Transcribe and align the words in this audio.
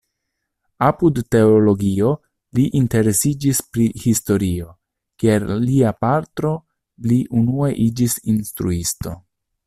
Apud 0.85 1.19
teologio 1.35 2.07
li 2.59 2.63
interesiĝis 2.79 3.59
pri 3.75 3.85
historio; 4.05 4.71
kiel 5.23 5.45
lia 5.69 5.91
patro 6.05 6.53
li 7.11 7.19
unue 7.43 7.69
iĝis 7.89 8.17
instruisto. 8.35 9.15